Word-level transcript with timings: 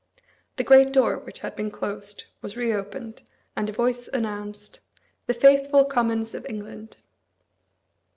The 0.55 0.63
great 0.63 0.91
door, 0.91 1.19
which 1.19 1.41
had 1.41 1.55
been 1.55 1.69
closed, 1.69 2.25
was 2.41 2.57
reopened; 2.57 3.21
and 3.55 3.69
a 3.69 3.71
voice 3.71 4.07
announced, 4.07 4.81
"The 5.27 5.35
faithful 5.35 5.85
Commons 5.85 6.33
of 6.33 6.43
England." 6.47 6.97